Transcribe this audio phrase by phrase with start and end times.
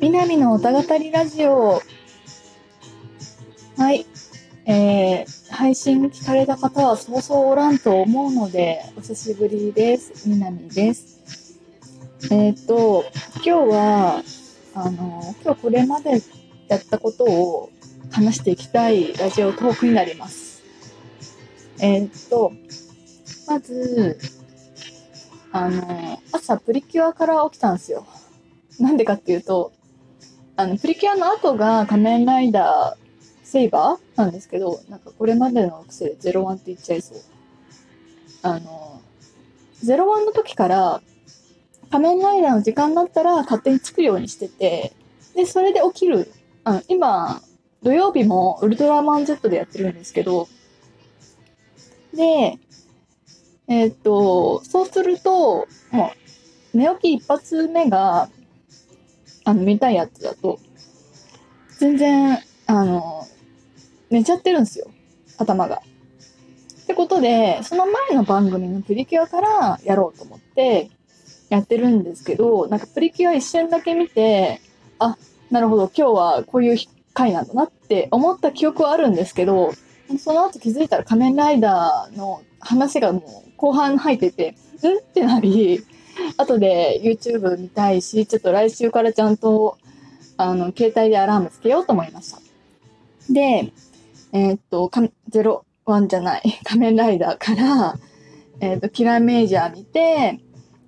[0.00, 1.80] 南のおたがたりラジオ。
[3.78, 4.04] はい。
[4.66, 10.28] えー、配信聞かれた方はそうそうおらんと思うので、お久しぶりです。
[10.28, 11.58] 南です。
[12.30, 14.22] えっ、と、今日は、
[14.74, 16.20] あの、今日これまで
[16.68, 17.70] やったことを
[18.10, 20.62] 話していきたいラジオトークになります。
[21.78, 22.52] えっ、と、
[23.46, 24.18] まず、
[25.52, 28.06] あの、朝プリキュアから起きたんですよ。
[28.78, 29.72] なんでかっていうと、
[30.56, 37.18] あの、プリキュアの後が仮面ライダーセイバーなんですけど、なんかこれまでの癖で01って言っちゃいそう。
[38.42, 39.00] あの、
[39.84, 41.02] 01の時から
[41.90, 44.92] 仮面ライダーの時間だったら勝手につくようにしてて、
[45.34, 46.32] で、それで起きる。
[46.64, 47.42] あの今、
[47.82, 50.48] 土曜日もウルトラマン Z でやってるんですけど、
[52.14, 52.58] で、
[53.68, 56.12] えっ、と、そうすると、も
[56.74, 58.28] う、寝起き一発目が、
[59.46, 60.58] あの、見たいやつだと、
[61.78, 63.26] 全然、あの、
[64.10, 64.90] 寝ちゃってるんですよ。
[65.38, 65.76] 頭が。
[66.82, 70.90] ってことで、その前の番組のプリキュアからやろうと思って、
[71.48, 74.60] やってるんですけど、なんかプリキュア一瞬だけ見て、
[74.98, 75.16] あ、
[75.52, 76.78] なるほど、今日はこういう
[77.14, 79.72] 回なんだなって思った記憶はあるんですけど、
[80.18, 84.98] その後気づいたら仮面ライダーの話がもう後半入ってて、うん？
[84.98, 85.84] ってなり、
[86.36, 89.78] 後で YouTube 見たいし、ちょっと来週からちゃんと、
[90.36, 92.38] あの、携帯でアラームつけようと思いました。
[93.30, 93.72] で、
[94.32, 97.98] えーっと、か01じゃない、 仮面ライダーから、
[98.60, 100.40] えーっと、キラーメイジャー見て、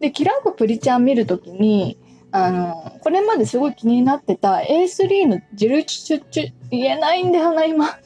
[0.00, 1.98] で、キラーとプリちゃん見るときに、
[2.30, 7.98] あの、これまですごい気になってた A3 のジルチュチュチュ、言えないんだよな、今。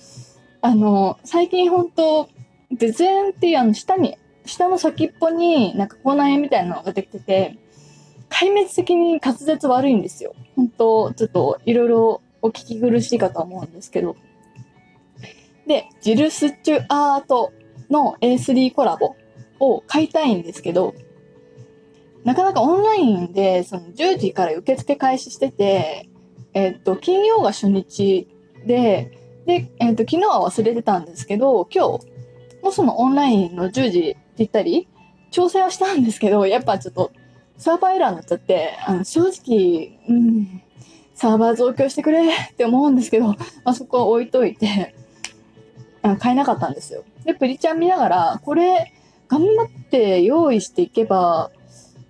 [0.61, 2.29] あの、最近本当
[2.71, 7.59] デゼンっていうあの、下に、下の先っぽになんか口内炎みたいなのができてて、
[8.31, 10.35] 壊滅的に滑舌悪いんですよ。
[10.57, 14.17] 本当ちょっといろいろお聞き苦しいかと思うんですけど。
[15.67, 17.53] で、ジルスチュアート
[17.91, 19.17] の A3 コラボ
[19.61, 20.95] を買いたいんですけど、
[22.25, 26.09] なかなかオンラインでその10時から受付開始してて、
[26.55, 28.29] えっと、金曜が初日
[28.67, 29.13] で、
[29.45, 32.07] で、えっと、昨日は忘れてたんですけど、今日、
[32.63, 34.89] もそのオンラインの10時言ったり、
[35.31, 37.13] 調整はしたんですけど、やっぱちょっと
[37.59, 40.63] サーバーエラーになっちゃって、あの正直、うん、
[41.15, 44.95] サーバー増強してくれ って思うんですけど、まあ、そこは置いといて、
[46.03, 47.05] あ買えなかったんですよ。
[47.25, 48.93] で、プリちゃん見ながら、これ、
[49.29, 51.51] 頑張って用意していけば、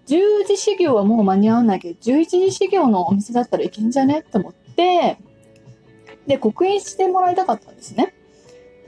[0.07, 4.21] 10時始業はもう間に合わないけど、11時始業のお店だったらいけんじゃね？
[4.21, 5.19] って思って、
[6.27, 8.15] で、刻印してもらいたかったんですね。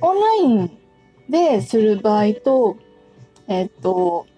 [0.03, 0.79] オンライン
[1.29, 2.77] でする場合と、
[3.51, 4.29] えっと、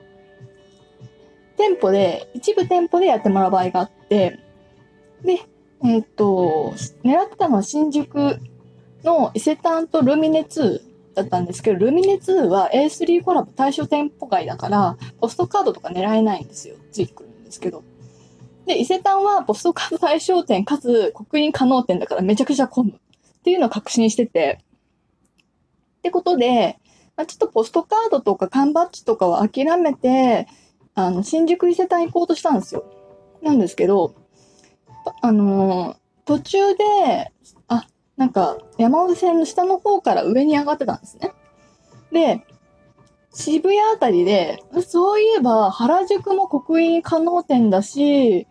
[1.59, 4.39] 店舗で、一部店舗でやってもらう場合があって、
[5.23, 5.39] で、
[5.85, 6.75] えっと、
[7.05, 8.39] 狙ってたのは新宿
[9.05, 10.81] の伊勢丹とルミネ2
[11.15, 16.77] だったんですけど、ルミネ2は A3 コラボ対象店舗外だから、ポストカードとか狙えないんですよ。
[16.91, 17.85] ついてくるんですけど。
[18.65, 22.97] で、伊勢丹はポストカード対象店かつ刻印可能店だからめちゃくちゃ混むっ
[23.43, 24.61] ていうのを確信してて。
[25.99, 26.79] ってことで、
[27.23, 30.47] あ、ちょっとポストカードとか缶バッジとかは諦めて、
[30.95, 32.85] あの、新宿伊勢丹行こうとしたんですよ。
[33.43, 34.15] なんですけど、
[35.21, 37.33] あのー途中で、
[37.69, 41.33] あ、なんか山手線の下の方から上に上がってたんですね。
[42.13, 42.47] で、
[43.35, 48.47] 渋谷あたりで、そういえば原宿も刻印可能店だし、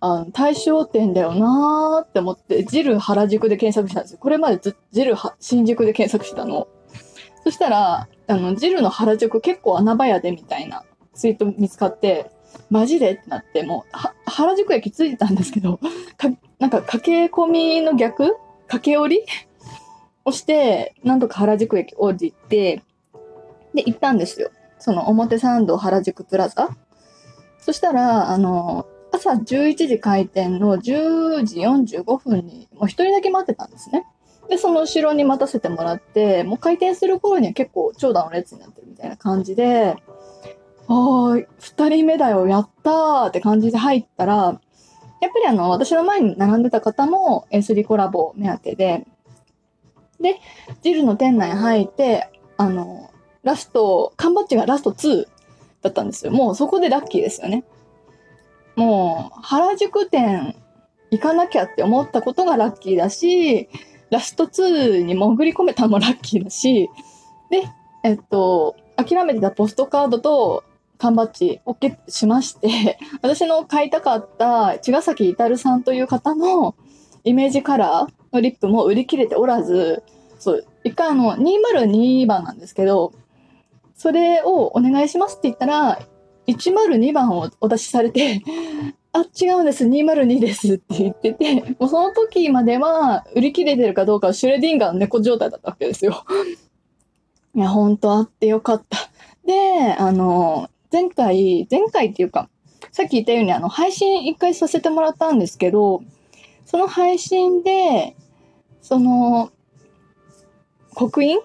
[0.00, 4.18] あの対象店だよなーって思って、ジル原宿で検索したんですよ。
[4.20, 6.68] これまでずジル新宿で検索したの。
[7.48, 12.30] そしたら、あの、ジルの原宿結構穴場やでみたいなツイート見つかって、
[12.68, 15.80] マジでってなって、もう、原宿駅着いたんですけど、
[16.18, 16.28] か
[16.58, 18.36] なんか駆け込みの逆？
[18.66, 19.24] 駆け下り？
[20.26, 22.82] をして、なんとか原宿駅降りて、
[23.72, 24.50] で、行ったんですよ。
[24.78, 26.68] その表参道原宿プラザ。
[27.60, 34.04] そしたら、あの、朝11時開店の10時45分に、もう一人だけ待ってたんですね。
[34.48, 39.96] で、その後ろに待たせてもらって、もう開店する頃には結構長蛇の列になってるみたいな感じで、
[40.88, 44.60] あー、二人目だよ、やったーって感じで入ったら、
[45.20, 49.06] やっぱりあの、私の前に並んでた方も A3 コラボ目当てで、
[50.20, 50.40] で、
[50.82, 53.10] ジルの店内入って、あの、
[53.42, 55.26] ラスト、缶バッジがラスト2
[55.82, 56.32] だったんですよ。
[56.32, 57.64] もうそこでラッキーですよね。
[58.76, 60.56] もう、原宿店
[61.10, 63.68] 行かなきゃって思ったことがラッキーだし、
[64.10, 66.88] ラスト2に潜り込めたのもラッキーだし、
[67.50, 67.68] で、
[68.04, 70.64] えっと、諦めてたポストカードと
[70.98, 76.74] 缶バッジをゲットしまして、 私の買いたかった茅ヶ崎至さんという方の
[77.24, 80.02] イメージカラーのリップも売り切れておらず、
[80.38, 83.12] そう、一回あの、202番なんですけど、
[83.94, 85.98] それをお願いしますって言ったら、
[86.46, 88.42] 102番をお出しされて、
[89.20, 96.24] あ、違うんです、202ですって言ってて、もうその時までは売り切れてるかどうかはシュレディンガーの猫状態だったわけですよ。
[97.54, 98.98] いや、ほんとあってよかった。
[99.44, 102.48] で、あの、前回、前回っていうか、
[102.92, 106.02] さっき言ったようにあの、配信一回させてもらったんですけど、
[106.64, 108.14] その配信で、
[108.82, 109.50] その、
[110.94, 111.40] 刻印？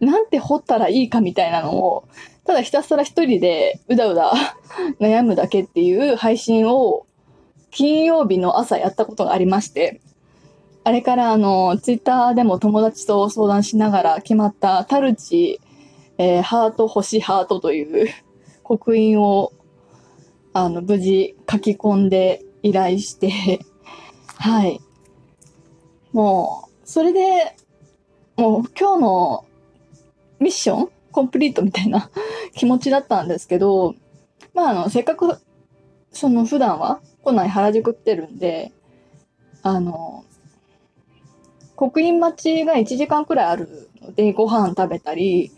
[0.00, 2.08] なんて彫ったらいいかみたいなのを、
[2.44, 4.32] ただひたすら一人でうだうだ
[5.00, 7.06] 悩むだけっていう配信を
[7.74, 10.00] 金曜日の朝やったことがありまして、
[10.84, 15.60] あれからあの、ツイッターでも友達と相談しながら決まったタルチ、
[16.18, 18.08] えー、ハート星ハートという
[18.62, 19.52] 刻印を
[20.56, 23.58] あの、無事書き込んで依頼して
[24.38, 24.80] はい。
[26.12, 27.56] もう、それで、
[28.36, 29.44] もう今日の
[30.38, 32.08] ミッションコンプリートみたいな
[32.54, 33.96] 気持ちだったんですけど、
[34.54, 35.38] まあ、あの、せっかく、
[36.12, 38.72] その普段は来ない原宿来てるんで、
[39.62, 40.24] あの、
[41.76, 45.50] 刻印待ちが1時間くらいあるので、ご飯食べたり、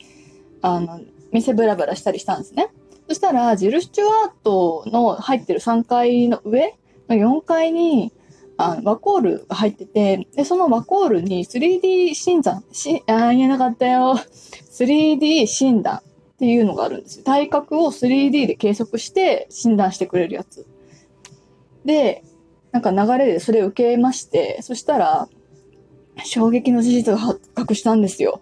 [0.62, 1.00] あの、
[1.32, 2.68] 店ブラブラしたりしたんですね。
[3.08, 6.74] そしたら、ジル・スチュワートの入ってる3階の上
[7.08, 8.12] の4階に、
[8.58, 14.18] あワコールが入ってて、で、そのワコールに 3D 診断、し、あ、言えなかったよ。
[14.72, 16.02] 3D 診断っ
[16.38, 17.24] ていうのがあるんですよ。
[17.24, 20.66] 体格を 3D で計測して診断してくれるやつ。
[21.86, 22.22] で、
[22.72, 25.28] なんか流れでそれを受けまして、そしたら、
[26.24, 28.40] 衝撃の事実が発覚したんですよ。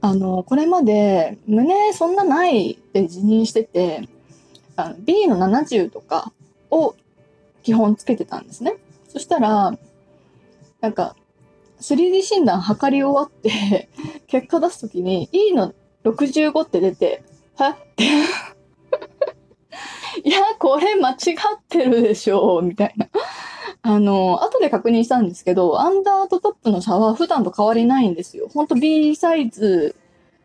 [0.00, 4.08] あの、これまで胸そんなないって自認してて、
[4.76, 6.32] あの B の70とか
[6.70, 6.94] を
[7.62, 8.76] 基本つけてたんですね。
[9.08, 9.76] そしたら、
[10.80, 11.16] なんか、
[11.80, 13.88] 3D 診断測り終わって
[14.26, 15.74] 結果出すときに E の
[16.04, 17.22] 65って出て、
[17.56, 18.04] はって
[20.22, 21.16] いや、これ間違っ
[21.68, 23.08] てるでしょう、みたいな。
[23.82, 28.48] あの、後で確認したんですけど、アンダーとトップの差は普段と変わりないんですよ。
[28.48, 29.96] ほんと B サイズ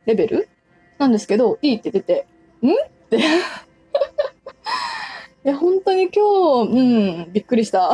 [0.06, 0.50] レベル
[0.98, 2.27] なんですけど、いいって出て、
[2.62, 2.69] ん？
[2.69, 2.74] っ
[3.10, 3.22] て い
[5.44, 7.94] や、本当に今日、うん、びっくりした。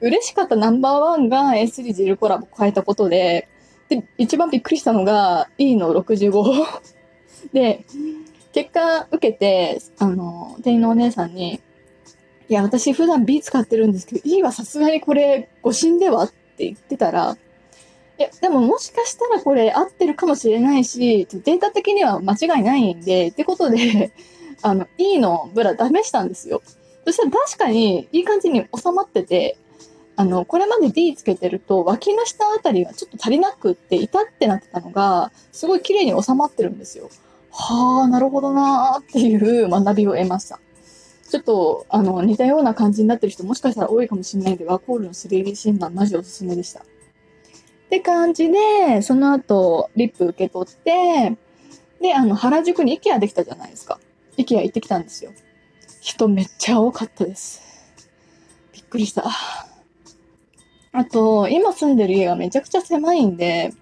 [0.00, 3.48] 嬉しかったナンバーワンが S3 ジルコラボ変えたことで、
[3.88, 6.64] で、一番びっくりしたのが E の65
[7.52, 7.84] で、
[8.54, 11.60] 結果受けて、あの、店員のお姉さんに、
[12.48, 16.22] いや、私普段 B 使ってるんですけど、E はさすがにこれ誤診では？
[16.22, 17.36] って言ってたら、
[18.16, 24.12] いや、でももしかしたらこれ合ってるかもしれないし、データ的には間違いないんで、ってことで、
[24.62, 26.62] あの、E のブラ試したんですよ。
[27.04, 29.56] そしたら確かにいい感じに収まってて、
[30.14, 37.10] あの、これまで D つけてると、脇の下あたりがちょっと足りなくって、痛ってなってたのが、すごい綺麗に収まってるんですよ。
[37.56, 40.58] はあ、なるほどなーっていう学びを得ました。
[41.30, 46.80] ちょっと、あの、似たような感じになってる人もしかしたら多いかもしれないので、ワコールの 3D 診断マジおすすめでした。
[46.80, 46.84] っ
[47.90, 51.36] て感じで、その後、リップ受け取って、
[52.00, 54.00] で、あの、原宿に IKEA できたじゃないですか。
[54.36, 55.30] IKEA 行ってきたんですよ。
[56.00, 57.62] 人めっちゃ多かったです。
[58.72, 59.30] びっくりした。
[60.92, 63.72] あと、今住んでる家がめちゃくちゃ狭いんで、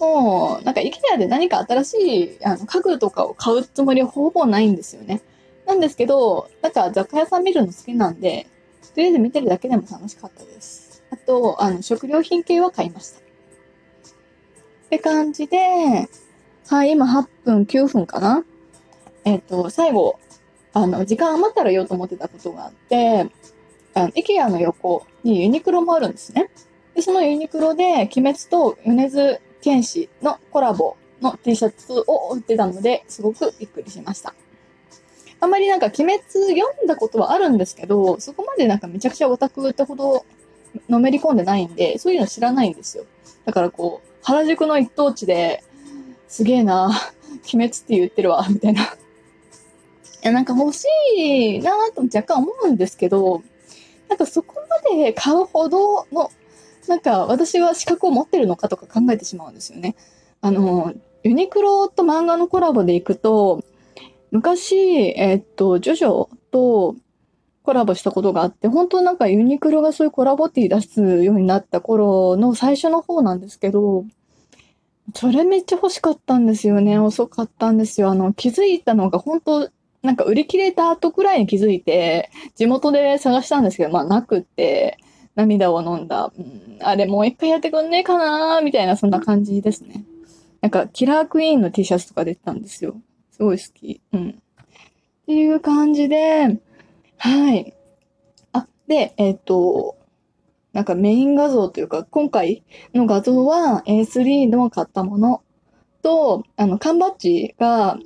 [0.00, 1.96] もう、なんか IKEA で何か新し
[2.38, 5.22] いあの家具とかを買うつもりはほぼないんですよね。
[5.66, 8.46] なんですけど、なんか雑貨屋さん見るの好きなんで、
[8.94, 11.02] とりあえず見てるだけでも楽しかったです。
[11.10, 13.18] あと、あの、食料品系は買いました。
[13.18, 13.22] っ
[14.90, 16.08] て感じで、
[16.68, 18.44] はい、今8分、9分かな
[19.24, 20.18] えっ、ー、と、最後、
[20.72, 23.28] あの、時間余ったら言おうと思ってたことがあって、
[23.94, 26.50] あの、IKEA の横にユニクロもあるんですね。
[26.94, 34.34] で、そのユニクロで、鬼滅と米津玄師のコラボの T シャツを売ってたので、すごくびっくりしました。
[35.40, 40.26] あんまりなんか鬼滅読んだことはあるんですけど、そこまでなんかめちゃくちゃオタクってほど
[40.88, 43.04] のめり込んでないんで、そういうの知らないんですよ。
[43.46, 45.64] だからこう、原宿の一等地で、
[46.28, 46.90] すげえな、
[47.52, 48.82] 鬼滅って言ってるわ、みたいな。
[48.82, 48.86] い
[50.22, 53.42] や、なんか欲しいなと若干思うんですけど、
[54.08, 56.30] なんかそこまで買うほどの、
[56.88, 59.96] なんか私は資格を持ってるのかとか考えてしまうんですよね。
[60.40, 63.64] あの、ユニクロと漫画のコラボで行くと、
[64.30, 64.76] 昔、
[65.16, 66.96] えー、っと、ジョジョと
[67.62, 74.04] コラボしたことがあって、本当なんかユニクロがそういうコラボティー出すようになった頃の最初の方なんですけど、
[75.14, 76.98] それめっちゃ欲しかったんですよね。
[76.98, 78.10] 遅かったんですよ。
[78.10, 79.70] あの、気づいたのが本当
[80.02, 84.98] なんか売り切れた後くらいに気づいて、地元で探したんですけど、まあなくって、
[85.34, 86.32] 涙を飲んだ。
[86.36, 90.04] うん、あれもう一回やってくんねえかなみたいな、そんな感じですね。
[90.60, 92.96] なんか、キラークイーンの T シャツとか出てたんですよ。
[93.30, 94.00] すごい好き。
[94.12, 94.30] うん。
[94.30, 94.34] っ
[95.26, 96.58] ていう感じで、
[97.18, 97.74] はい。
[98.52, 99.96] あ、で、えっ、ー、と、
[100.72, 102.64] なんかメイン画像というか、今回
[102.94, 105.42] の画像は A3 の買ったもの
[106.02, 107.98] と、あの、缶バッジが、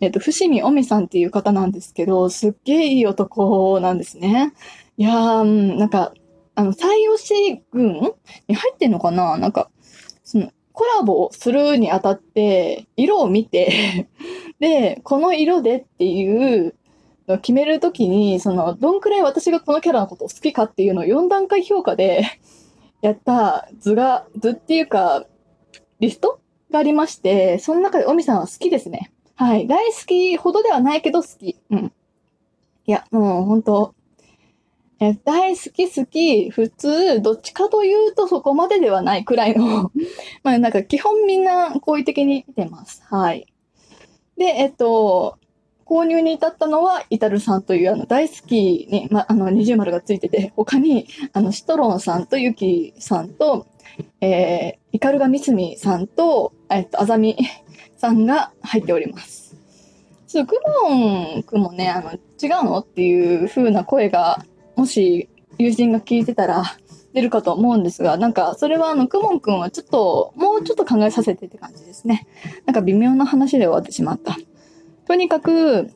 [0.00, 4.52] えっ、ー、と、伏見おみさんっていう方なんですけど、すっげえいい男なんですね。
[4.96, 6.12] いやー、なんか、
[6.54, 8.14] あの、最押し群
[8.48, 9.38] に入ってんのかな？
[9.38, 9.70] なんか、
[10.24, 14.08] その、コラボをするにあたって、色を見て
[14.60, 16.74] で、この色でっていう
[17.28, 22.24] のを決めるときに、その、どんくらい私がこのキャラのことを好きかっていうのを4段階評価で
[23.02, 25.26] やった図が、図っていうか、
[25.98, 26.40] リスト
[26.70, 29.12] がありまして、その中でオミさんは好きですね。
[29.34, 29.66] はい。
[29.66, 31.56] 大好きほどではないけど好き。
[31.70, 31.92] うん。
[32.86, 33.94] いや、もう本当
[35.02, 39.90] え大好き好き、普通、どっちかというとそこまでではないくらいの
[40.44, 43.02] まあなんか基本みんな好意的に見てます。
[43.08, 43.46] はい。
[44.36, 45.38] で、えっと、
[45.86, 53.66] 購入に至ったのは、イタルさんというあの大好きに、ま、あの二重丸がついてて、他に、あの、シトロンさんとユキさんと、
[54.20, 57.36] えー、イカルガミスミさんと、えっと、アザミ
[57.96, 59.56] さんが入っております。
[60.26, 64.44] そう、クモンくもね、あの、違うのっていう風な声が
[64.80, 66.64] もし友人が聞いてたら
[67.12, 72.26] 出るかと思うんですが、なんかそれはあの、くもんくんはちょっと、もうちょっと考えさせてって感じですね。
[72.64, 74.38] なんか微妙な話で終わってしまった。
[75.06, 75.90] とにかく、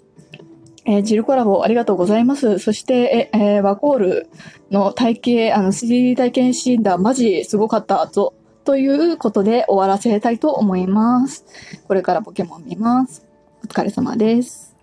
[0.84, 2.58] えー、ジルコラボありがとうございます。
[2.58, 4.28] そして、ええー、ワコール
[4.70, 8.34] の体系、あの、3D 体験診断マジすごかったぞ。
[8.64, 11.46] ということで終わらせたいと思います。
[11.88, 13.26] これからポケモン見ます。
[13.62, 14.73] お疲れ様です。